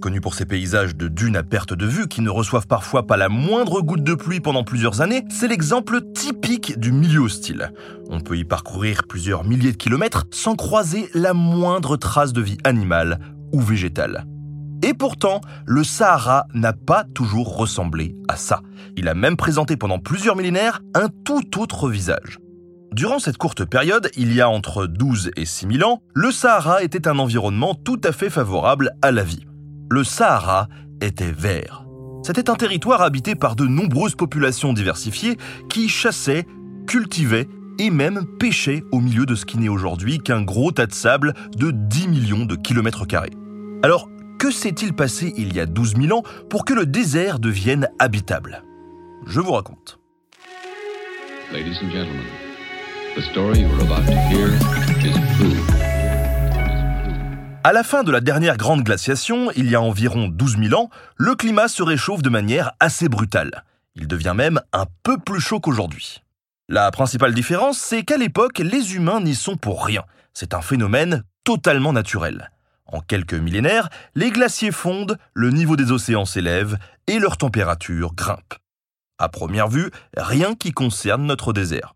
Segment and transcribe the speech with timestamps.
[0.00, 3.16] Connu pour ses paysages de dunes à perte de vue qui ne reçoivent parfois pas
[3.16, 7.72] la moindre goutte de pluie pendant plusieurs années, c'est l'exemple typique du milieu hostile.
[8.08, 12.58] On peut y parcourir plusieurs milliers de kilomètres sans croiser la moindre trace de vie
[12.62, 13.18] animale
[13.52, 14.24] ou végétale.
[14.84, 18.60] Et pourtant, le Sahara n'a pas toujours ressemblé à ça.
[18.96, 22.38] Il a même présenté pendant plusieurs millénaires un tout autre visage.
[22.92, 26.84] Durant cette courte période, il y a entre 12 et 6 000 ans, le Sahara
[26.84, 29.48] était un environnement tout à fait favorable à la vie
[29.90, 30.68] le Sahara
[31.00, 31.84] était vert.
[32.22, 35.36] C'était un territoire habité par de nombreuses populations diversifiées
[35.68, 36.46] qui chassaient,
[36.86, 40.92] cultivaient et même pêchaient au milieu de ce qui n'est aujourd'hui qu'un gros tas de
[40.92, 43.32] sable de 10 millions de kilomètres carrés.
[43.82, 47.88] Alors, que s'est-il passé il y a 12 000 ans pour que le désert devienne
[47.98, 48.64] habitable?
[49.26, 49.98] Je vous raconte.
[57.68, 60.88] À la fin de la dernière grande glaciation, il y a environ 12 000 ans,
[61.18, 63.62] le climat se réchauffe de manière assez brutale.
[63.94, 66.22] Il devient même un peu plus chaud qu'aujourd'hui.
[66.70, 70.04] La principale différence, c'est qu'à l'époque, les humains n'y sont pour rien.
[70.32, 72.50] C'est un phénomène totalement naturel.
[72.86, 78.54] En quelques millénaires, les glaciers fondent, le niveau des océans s'élève et leur température grimpe.
[79.18, 81.92] À première vue, rien qui concerne notre désert.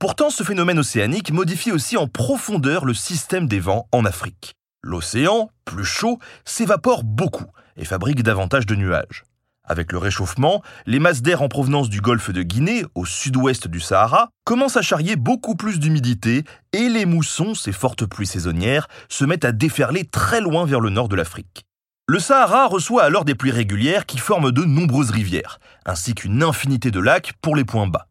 [0.00, 4.56] Pourtant, ce phénomène océanique modifie aussi en profondeur le système des vents en Afrique.
[4.86, 7.46] L'océan, plus chaud, s'évapore beaucoup
[7.78, 9.24] et fabrique davantage de nuages.
[9.64, 13.80] Avec le réchauffement, les masses d'air en provenance du golfe de Guinée, au sud-ouest du
[13.80, 16.44] Sahara, commencent à charrier beaucoup plus d'humidité
[16.74, 20.90] et les moussons, ces fortes pluies saisonnières, se mettent à déferler très loin vers le
[20.90, 21.64] nord de l'Afrique.
[22.06, 26.90] Le Sahara reçoit alors des pluies régulières qui forment de nombreuses rivières, ainsi qu'une infinité
[26.90, 28.08] de lacs pour les points bas.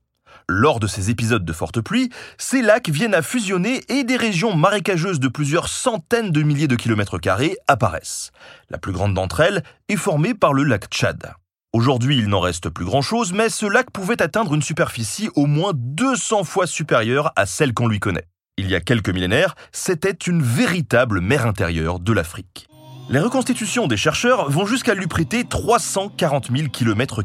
[0.49, 4.55] Lors de ces épisodes de forte pluie, ces lacs viennent à fusionner et des régions
[4.55, 8.31] marécageuses de plusieurs centaines de milliers de kilomètres carrés apparaissent.
[8.69, 11.33] La plus grande d'entre elles est formée par le lac Tchad.
[11.71, 15.71] Aujourd'hui, il n'en reste plus grand-chose, mais ce lac pouvait atteindre une superficie au moins
[15.73, 18.27] 200 fois supérieure à celle qu'on lui connaît.
[18.57, 22.67] Il y a quelques millénaires, c'était une véritable mer intérieure de l'Afrique.
[23.09, 27.21] Les reconstitutions des chercheurs vont jusqu'à lui prêter 340 000 km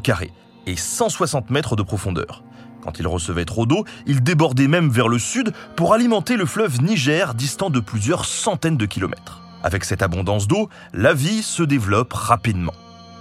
[0.65, 2.43] et 160 mètres de profondeur.
[2.81, 6.81] Quand il recevait trop d'eau, il débordait même vers le sud pour alimenter le fleuve
[6.81, 9.41] Niger distant de plusieurs centaines de kilomètres.
[9.63, 12.73] Avec cette abondance d'eau, la vie se développe rapidement.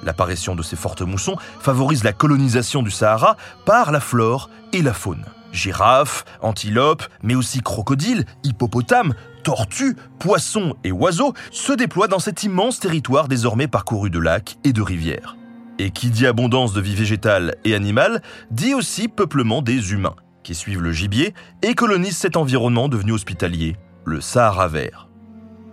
[0.04, 4.92] L'apparition de ces fortes moussons favorise la colonisation du Sahara par la flore et la
[4.92, 5.24] faune.
[5.52, 12.80] Girafes, antilopes, mais aussi crocodiles, hippopotames, tortues, poissons et oiseaux se déploient dans cet immense
[12.80, 15.37] territoire désormais parcouru de lacs et de rivières.
[15.78, 20.54] Et qui dit abondance de vie végétale et animale, dit aussi peuplement des humains, qui
[20.54, 25.08] suivent le gibier et colonisent cet environnement devenu hospitalier, le Sahara vert.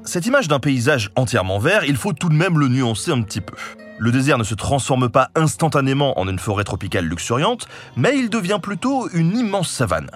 [0.04, 3.42] Cette image d'un paysage entièrement vert, il faut tout de même le nuancer un petit
[3.42, 3.56] peu.
[3.98, 8.60] Le désert ne se transforme pas instantanément en une forêt tropicale luxuriante, mais il devient
[8.62, 10.12] plutôt une immense savane.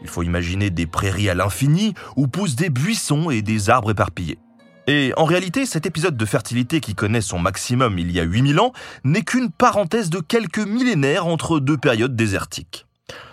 [0.00, 4.38] Il faut imaginer des prairies à l'infini où poussent des buissons et des arbres éparpillés.
[4.86, 8.60] Et en réalité, cet épisode de fertilité qui connaît son maximum il y a 8000
[8.60, 12.86] ans n'est qu'une parenthèse de quelques millénaires entre deux périodes désertiques.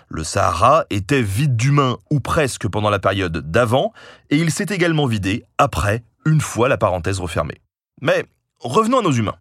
[0.08, 3.92] Le Sahara était vide d'humains ou presque pendant la période d'avant,
[4.30, 7.60] et il s'est également vidé après, une fois la parenthèse refermée.
[8.00, 8.24] Mais
[8.58, 9.36] revenons à nos humains.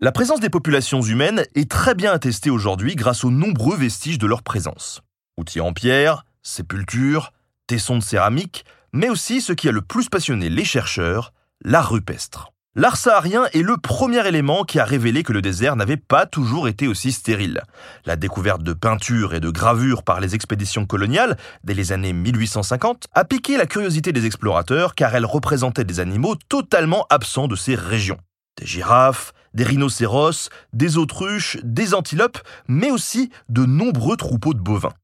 [0.00, 4.26] La présence des populations humaines est très bien attestée aujourd'hui grâce aux nombreux vestiges de
[4.26, 5.02] leur présence.
[5.36, 7.32] Outils en pierre, sépultures,
[7.66, 11.32] tessons de céramique, mais aussi ce qui a le plus passionné les chercheurs,
[11.64, 12.52] l'art rupestre.
[12.74, 16.68] L'art saharien est le premier élément qui a révélé que le désert n'avait pas toujours
[16.68, 17.62] été aussi stérile.
[18.04, 23.06] La découverte de peintures et de gravures par les expéditions coloniales, dès les années 1850,
[23.12, 27.74] a piqué la curiosité des explorateurs car elles représentaient des animaux totalement absents de ces
[27.74, 28.18] régions.
[28.58, 32.38] Des girafes, des rhinocéros, des autruches, des antilopes,
[32.68, 34.94] mais aussi de nombreux troupeaux de bovins.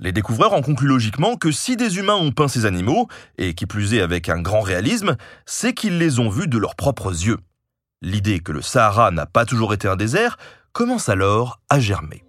[0.00, 3.66] Les découvreurs en concluent logiquement que si des humains ont peint ces animaux, et qui
[3.66, 7.38] plus est avec un grand réalisme, c'est qu'ils les ont vus de leurs propres yeux.
[8.00, 10.38] L'idée que le Sahara n'a pas toujours été un désert
[10.72, 12.22] commence alors à germer.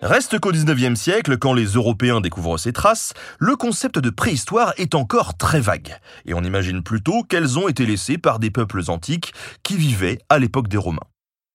[0.00, 4.94] Reste qu'au 19e siècle, quand les Européens découvrent ces traces, le concept de préhistoire est
[4.94, 9.34] encore très vague, et on imagine plutôt qu'elles ont été laissées par des peuples antiques
[9.62, 11.00] qui vivaient à l'époque des Romains.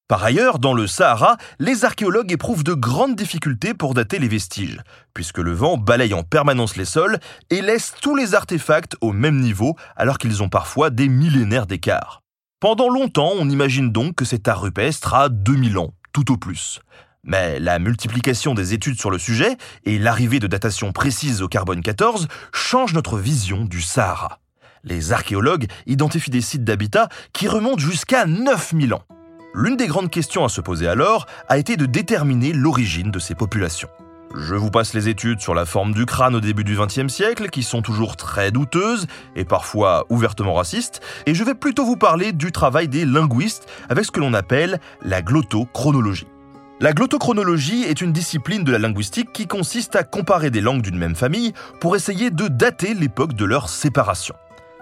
[0.08, 4.80] Par ailleurs, dans le Sahara, les archéologues éprouvent de grandes difficultés pour dater les vestiges,
[5.16, 7.18] puisque le vent balaye en permanence les sols
[7.50, 12.22] et laisse tous les artefacts au même niveau alors qu'ils ont parfois des millénaires d'écart.
[12.60, 16.82] Pendant longtemps, on imagine donc que cet art rupestre a 2000 ans, tout au plus.
[17.24, 21.82] Mais la multiplication des études sur le sujet et l'arrivée de datations précises au carbone
[21.82, 24.38] 14 changent notre vision du Sahara.
[24.84, 29.02] Les archéologues identifient des sites d'habitat qui remontent jusqu'à 9000 ans.
[29.58, 33.36] L'une des grandes questions à se poser alors a été de déterminer l'origine de ces
[33.36, 33.88] populations.
[34.36, 37.48] Je vous passe les études sur la forme du crâne au début du XXe siècle,
[37.50, 39.08] qui sont toujours très douteuses
[39.38, 44.04] et parfois ouvertement racistes, et je vais plutôt vous parler du travail des linguistes avec
[44.04, 46.28] ce que l'on appelle la glottochronologie.
[46.82, 50.98] La glottochronologie est une discipline de la linguistique qui consiste à comparer des langues d'une
[50.98, 54.36] même famille pour essayer de dater l'époque de leur séparation.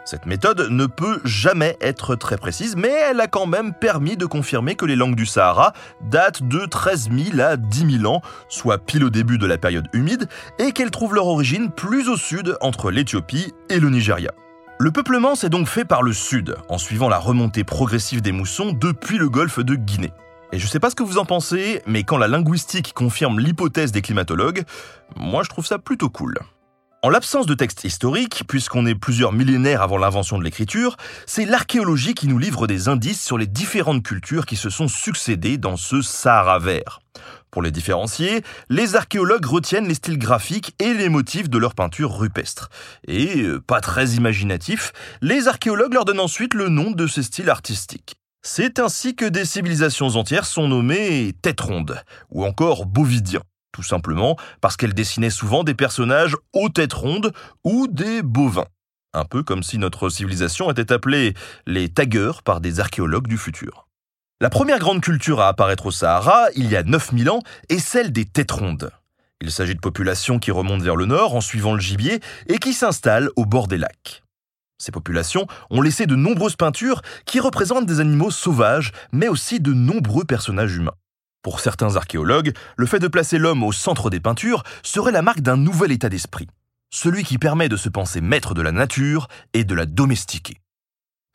[0.05, 4.25] Cette méthode ne peut jamais être très précise, mais elle a quand même permis de
[4.25, 5.71] confirmer que les langues du Sahara
[6.09, 9.87] datent de 13 000 à 10 000 ans, soit pile au début de la période
[9.93, 10.27] humide,
[10.59, 14.31] et qu'elles trouvent leur origine plus au sud, entre l'Éthiopie et le Nigeria.
[14.77, 18.73] Le peuplement s'est donc fait par le sud, en suivant la remontée progressive des moussons
[18.73, 20.11] depuis le golfe de Guinée.
[20.51, 23.93] Et je sais pas ce que vous en pensez, mais quand la linguistique confirme l'hypothèse
[23.93, 24.63] des climatologues,
[25.15, 26.37] moi je trouve ça plutôt cool.
[27.05, 30.95] En l'absence de textes historiques, puisqu'on est plusieurs millénaires avant l'invention de l'écriture,
[31.25, 35.57] c'est l'archéologie qui nous livre des indices sur les différentes cultures qui se sont succédées
[35.57, 37.01] dans ce Sahara vert.
[37.51, 42.17] Pour les différencier, les archéologues retiennent les styles graphiques et les motifs de leurs peintures
[42.17, 42.69] rupestres.
[43.05, 47.49] Et, euh, pas très imaginatif, les archéologues leur donnent ensuite le nom de ces styles
[47.49, 48.15] artistiques.
[48.43, 52.01] C'est ainsi que des civilisations entières sont nommées têtes rondes,
[52.31, 57.33] ou encore bovidiens, tout simplement parce qu'elles dessinaient souvent des personnages aux têtes rondes
[57.65, 58.67] ou des bovins.
[59.13, 61.33] Un peu comme si notre civilisation était appelée
[61.67, 63.87] les taggers par des archéologues du futur.
[64.39, 67.39] La première grande culture à apparaître au Sahara, il y a 9000 ans,
[67.69, 68.91] est celle des têtes rondes.
[69.41, 72.73] Il s'agit de populations qui remontent vers le nord en suivant le gibier et qui
[72.73, 74.23] s'installent au bord des lacs.
[74.77, 79.73] Ces populations ont laissé de nombreuses peintures qui représentent des animaux sauvages, mais aussi de
[79.73, 80.95] nombreux personnages humains.
[81.43, 85.41] Pour certains archéologues, le fait de placer l'homme au centre des peintures serait la marque
[85.41, 86.47] d'un nouvel état d'esprit,
[86.89, 90.61] celui qui permet de se penser maître de la nature et de la domestiquer.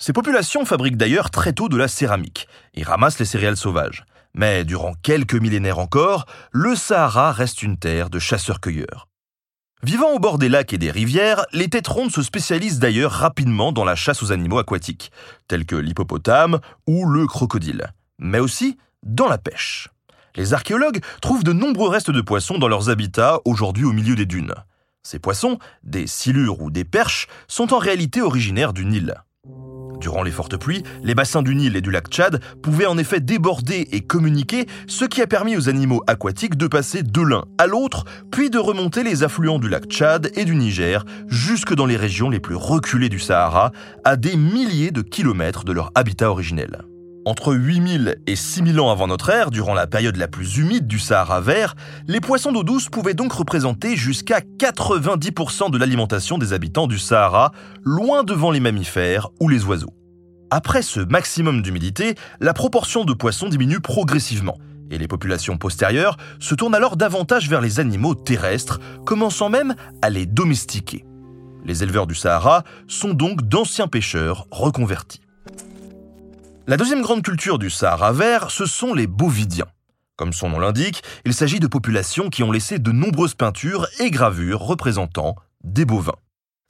[0.00, 4.06] Ces populations fabriquent d'ailleurs très tôt de la céramique et ramassent les céréales sauvages.
[4.34, 9.08] Mais durant quelques millénaires encore, le Sahara reste une terre de chasseurs-cueilleurs.
[9.82, 13.72] Vivant au bord des lacs et des rivières, les têtes rondes se spécialisent d'ailleurs rapidement
[13.72, 15.12] dans la chasse aux animaux aquatiques,
[15.48, 19.88] tels que l'hippopotame ou le crocodile, mais aussi dans la pêche.
[20.36, 24.26] Les archéologues trouvent de nombreux restes de poissons dans leurs habitats aujourd'hui au milieu des
[24.26, 24.54] dunes.
[25.02, 29.14] Ces poissons, des silures ou des perches, sont en réalité originaires du Nil.
[30.00, 33.20] Durant les fortes pluies, les bassins du Nil et du lac Tchad pouvaient en effet
[33.20, 37.66] déborder et communiquer, ce qui a permis aux animaux aquatiques de passer de l'un à
[37.66, 41.96] l'autre, puis de remonter les affluents du lac Tchad et du Niger jusque dans les
[41.96, 43.72] régions les plus reculées du Sahara,
[44.04, 46.84] à des milliers de kilomètres de leur habitat originel.
[47.28, 50.98] Entre 8000 et 6000 ans avant notre ère, durant la période la plus humide du
[50.98, 51.74] Sahara vert,
[52.06, 57.52] les poissons d'eau douce pouvaient donc représenter jusqu'à 90% de l'alimentation des habitants du Sahara,
[57.84, 59.92] loin devant les mammifères ou les oiseaux.
[60.50, 64.56] Après ce maximum d'humidité, la proportion de poissons diminue progressivement,
[64.90, 70.08] et les populations postérieures se tournent alors davantage vers les animaux terrestres, commençant même à
[70.08, 71.04] les domestiquer.
[71.66, 75.20] Les éleveurs du Sahara sont donc d'anciens pêcheurs reconvertis.
[76.68, 79.68] La deuxième grande culture du Sahara vert, ce sont les bovidiens.
[80.16, 84.10] Comme son nom l'indique, il s'agit de populations qui ont laissé de nombreuses peintures et
[84.10, 85.34] gravures représentant
[85.64, 86.18] des bovins.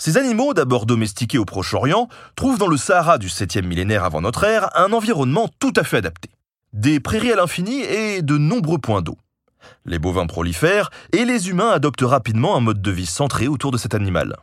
[0.00, 4.44] Ces animaux, d'abord domestiqués au Proche-Orient, trouvent dans le Sahara du 7e millénaire avant notre
[4.44, 6.30] ère un environnement tout à fait adapté.
[6.72, 9.18] Des prairies à l'infini et de nombreux points d'eau.
[9.84, 13.78] Les bovins prolifèrent et les humains adoptent rapidement un mode de vie centré autour de
[13.78, 14.36] cet animal.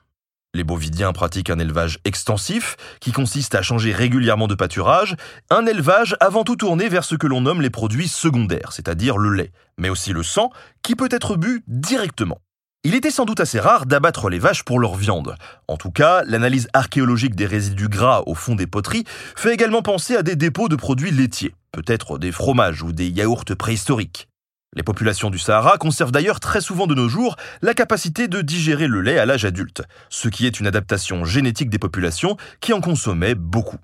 [0.56, 5.18] Les bovidiens pratiquent un élevage extensif, qui consiste à changer régulièrement de pâturage,
[5.50, 9.32] un élevage avant tout tourné vers ce que l'on nomme les produits secondaires, c'est-à-dire le
[9.32, 12.40] lait, mais aussi le sang, qui peut être bu directement.
[12.86, 15.36] Il était sans doute assez rare d'abattre les vaches pour leur viande.
[15.68, 19.04] En tout cas, l'analyse archéologique des résidus gras au fond des poteries
[19.36, 23.44] fait également penser à des dépôts de produits laitiers, peut-être des fromages ou des yaourts
[23.60, 24.30] préhistoriques.
[24.76, 28.88] Les populations du Sahara conservent d'ailleurs très souvent de nos jours la capacité de digérer
[28.88, 32.82] le lait à l'âge adulte, ce qui est une adaptation génétique des populations qui en
[32.82, 33.78] consommaient beaucoup.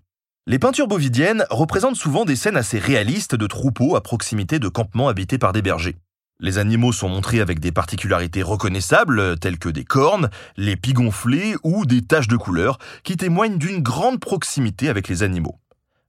[0.48, 5.08] Les peintures bovidiennes représentent souvent des scènes assez réalistes de troupeaux à proximité de campements
[5.08, 5.96] habités par des bergers.
[6.42, 11.56] Les animaux sont montrés avec des particularités reconnaissables, telles que des cornes, les pieds gonflés
[11.64, 15.60] ou des taches de couleur, qui témoignent d'une grande proximité avec les animaux.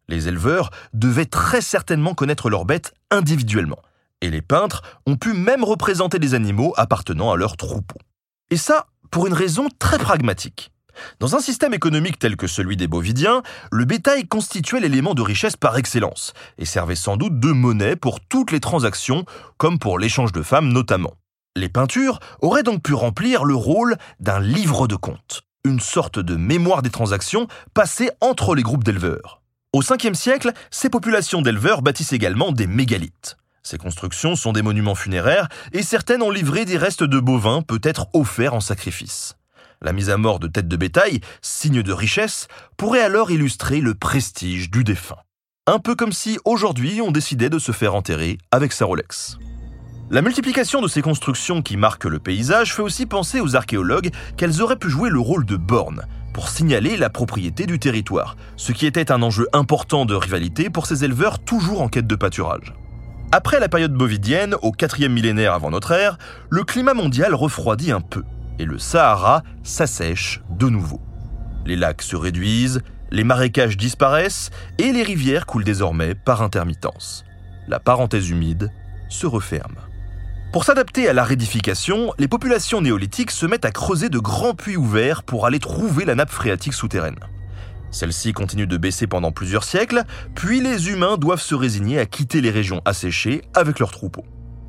[0.09, 3.79] Les éleveurs devaient très certainement connaître leurs bêtes individuellement,
[4.23, 7.99] et les peintres ont pu même représenter des animaux appartenant à leur troupeau.
[8.51, 10.71] Et ça, pour une raison très pragmatique.
[11.21, 15.57] Dans un système économique tel que celui des bovidiens, le bétail constituait l'élément de richesse
[15.57, 19.25] par excellence et servait sans doute de monnaie pour toutes les transactions,
[19.57, 21.15] comme pour l'échange de femmes notamment.
[21.57, 26.37] Les peintures auraient donc pu remplir le rôle d'un livre de comptes, une sorte de
[26.37, 29.43] mémoire des transactions passées entre les groupes d'éleveurs.
[29.73, 33.37] Au 5e siècle, ces populations d'éleveurs bâtissent également des mégalithes.
[33.63, 38.09] Ces constructions sont des monuments funéraires et certaines ont livré des restes de bovins peut-être
[38.13, 39.37] offerts en sacrifice.
[39.81, 43.95] La mise à mort de têtes de bétail, signe de richesse, pourrait alors illustrer le
[43.95, 45.19] prestige du défunt.
[45.67, 49.39] Un peu comme si aujourd'hui on décidait de se faire enterrer avec sa Rolex.
[50.11, 54.61] La multiplication de ces constructions qui marquent le paysage fait aussi penser aux archéologues qu'elles
[54.61, 56.03] auraient pu jouer le rôle de bornes
[56.35, 60.87] pour signaler la propriété du territoire, ce qui était un enjeu important de rivalité pour
[60.87, 62.75] ces éleveurs toujours en quête de pâturage.
[63.35, 66.19] Après la période bovidienne, au 4e millénaire avant notre ère,
[66.51, 68.25] le climat mondial refroidit un peu
[68.59, 71.01] et le Sahara s'assèche de nouveau.
[71.65, 77.25] Les lacs se réduisent, les marécages disparaissent et les rivières coulent désormais par intermittence.
[77.69, 78.71] La parenthèse humide
[79.09, 79.77] se referme.
[80.53, 84.77] Pour s'adapter à la rédification, les populations néolithiques se mettent à creuser de grands puits
[84.77, 87.17] ouverts pour aller trouver la nappe phréatique souterraine.
[87.93, 90.03] Celle-ci continue de baisser pendant plusieurs siècles,
[90.35, 94.25] puis les humains doivent se résigner à quitter les régions asséchées avec leurs troupeaux.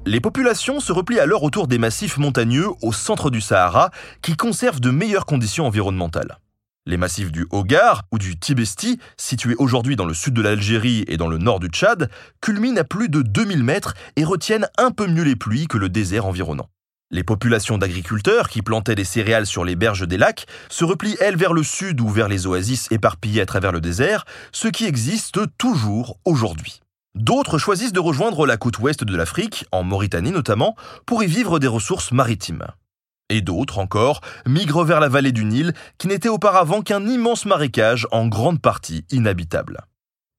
[0.05, 3.89] Les populations se replient alors autour des massifs montagneux au centre du Sahara
[4.21, 6.37] qui conservent de meilleures conditions environnementales.
[6.85, 11.15] Les massifs du Hogar ou du Tibesti, situés aujourd'hui dans le sud de l'Algérie et
[11.15, 12.09] dans le nord du Tchad,
[12.41, 15.87] culminent à plus de 2000 mètres et retiennent un peu mieux les pluies que le
[15.87, 16.67] désert environnant.
[17.13, 21.35] Les populations d'agriculteurs qui plantaient des céréales sur les berges des lacs se replient, elles,
[21.35, 25.41] vers le sud ou vers les oasis éparpillées à travers le désert, ce qui existe
[25.59, 26.81] toujours aujourd'hui.
[27.13, 31.59] D'autres choisissent de rejoindre la côte ouest de l'Afrique, en Mauritanie notamment, pour y vivre
[31.59, 32.65] des ressources maritimes.
[33.29, 38.07] Et d'autres encore migrent vers la vallée du Nil, qui n'était auparavant qu'un immense marécage
[38.09, 39.81] en grande partie inhabitable.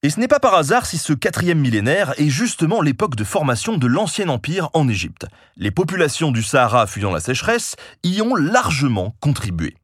[0.04, 3.78] Et ce n'est pas par hasard si ce quatrième millénaire est justement l'époque de formation
[3.78, 5.24] de l'ancien empire en Égypte.
[5.56, 9.74] Les populations du Sahara fuyant la sécheresse y ont largement contribué.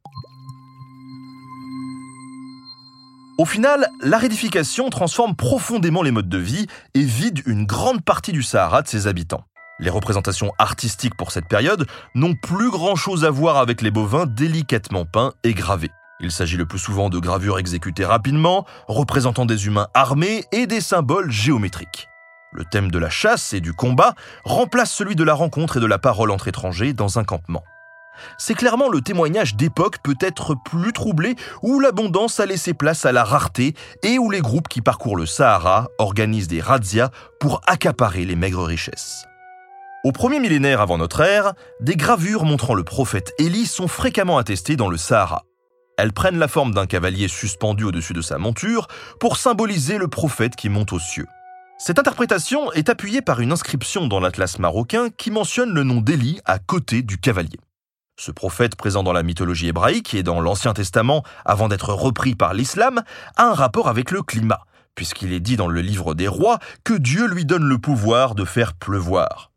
[3.38, 8.32] Au final, la rédification transforme profondément les modes de vie et vide une grande partie
[8.32, 9.46] du Sahara de ses habitants.
[9.78, 15.06] Les représentations artistiques pour cette période n'ont plus grand-chose à voir avec les bovins délicatement
[15.06, 15.90] peints et gravés.
[16.20, 20.80] Il s'agit le plus souvent de gravures exécutées rapidement, représentant des humains armés et des
[20.80, 22.08] symboles géométriques.
[22.52, 25.86] Le thème de la chasse et du combat remplace celui de la rencontre et de
[25.86, 27.62] la parole entre étrangers dans un campement
[28.38, 33.24] c'est clairement le témoignage d'époques peut-être plus troublées où l'abondance a laissé place à la
[33.24, 38.36] rareté et où les groupes qui parcourent le Sahara organisent des razzias pour accaparer les
[38.36, 39.24] maigres richesses.
[40.04, 44.76] Au premier millénaire avant notre ère, des gravures montrant le prophète Élie sont fréquemment attestées
[44.76, 45.44] dans le Sahara.
[46.02, 48.88] Elles prennent la forme d'un cavalier suspendu au-dessus de sa monture
[49.18, 51.26] pour symboliser le prophète qui monte aux cieux.
[51.76, 56.40] Cette interprétation est appuyée par une inscription dans l'Atlas marocain qui mentionne le nom d'Élie
[56.46, 57.60] à côté du cavalier.
[58.18, 62.54] Ce prophète présent dans la mythologie hébraïque et dans l'Ancien Testament avant d'être repris par
[62.54, 63.02] l'islam
[63.36, 64.60] a un rapport avec le climat,
[64.94, 68.46] puisqu'il est dit dans le livre des rois que Dieu lui donne le pouvoir de
[68.46, 69.49] faire pleuvoir.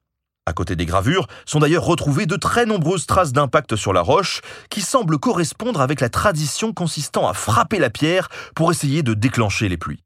[0.45, 4.41] À côté des gravures sont d'ailleurs retrouvées de très nombreuses traces d'impact sur la roche
[4.69, 9.69] qui semblent correspondre avec la tradition consistant à frapper la pierre pour essayer de déclencher
[9.69, 10.03] les pluies.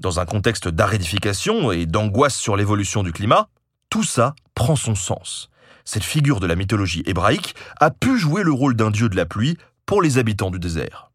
[0.00, 3.48] Dans un contexte d'arédification et d'angoisse sur l'évolution du climat,
[3.88, 5.50] tout ça prend son sens
[5.86, 9.24] cette figure de la mythologie hébraïque a pu jouer le rôle d'un dieu de la
[9.24, 11.05] pluie pour les habitants du désert.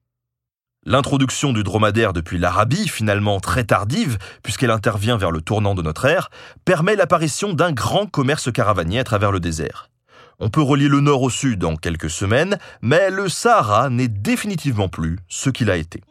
[0.84, 6.06] L'introduction du dromadaire depuis l'Arabie, finalement très tardive, puisqu'elle intervient vers le tournant de notre
[6.06, 6.32] ère,
[6.66, 9.92] permet l'apparition d'un grand commerce caravanier à travers le désert.
[10.40, 14.90] On peut relier le nord au sud en quelques semaines, mais le Sahara n'est définitivement
[14.90, 16.02] plus ce qu'il a été.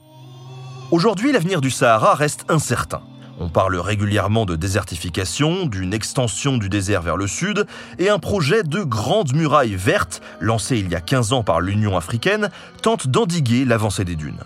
[0.92, 3.02] Aujourd'hui, l'avenir du Sahara reste incertain.
[3.40, 7.66] On parle régulièrement de désertification, d'une extension du désert vers le sud,
[7.98, 11.96] et un projet de grande muraille verte, lancé il y a 15 ans par l'Union
[11.96, 12.50] africaine,
[12.82, 14.38] tente d'endiguer l'avancée des dunes.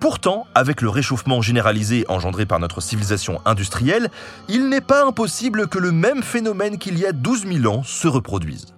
[0.00, 4.08] Pourtant, avec le réchauffement généralisé engendré par notre civilisation industrielle,
[4.48, 8.08] il n'est pas impossible que le même phénomène qu'il y a 12 000 ans se
[8.08, 8.74] reproduise.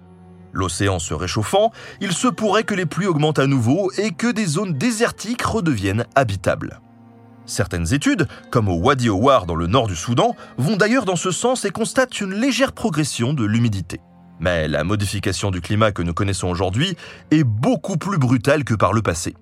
[0.51, 4.45] L'océan se réchauffant, il se pourrait que les pluies augmentent à nouveau et que des
[4.45, 6.81] zones désertiques redeviennent habitables.
[7.45, 11.31] Certaines études, comme au Wadi Owar dans le nord du Soudan, vont d'ailleurs dans ce
[11.31, 14.01] sens et constatent une légère progression de l'humidité.
[14.41, 16.97] Mais la modification du climat que nous connaissons aujourd'hui
[17.31, 19.35] est beaucoup plus brutale que par le passé.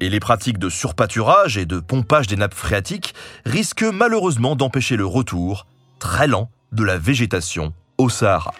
[0.00, 3.14] Et les pratiques de surpâturage et de pompage des nappes phréatiques
[3.44, 5.66] risquent malheureusement d'empêcher le retour,
[5.98, 8.54] très lent, de la végétation au Sahara.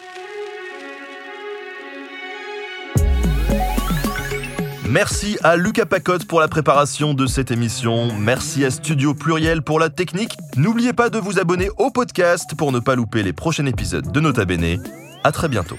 [4.90, 8.12] Merci à Lucas Pacotte pour la préparation de cette émission.
[8.18, 10.36] Merci à Studio Pluriel pour la technique.
[10.56, 14.20] N'oubliez pas de vous abonner au podcast pour ne pas louper les prochains épisodes de
[14.20, 14.82] Nota Bene.
[15.22, 15.78] À très bientôt.